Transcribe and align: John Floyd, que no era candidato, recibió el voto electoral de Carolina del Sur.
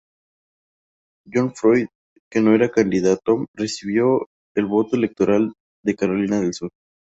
John 1.31 1.53
Floyd, 1.53 1.85
que 2.31 2.41
no 2.41 2.55
era 2.55 2.71
candidato, 2.71 3.45
recibió 3.53 4.27
el 4.55 4.65
voto 4.65 4.95
electoral 4.95 5.53
de 5.85 5.93
Carolina 5.95 6.41
del 6.41 6.55
Sur. 6.55 6.71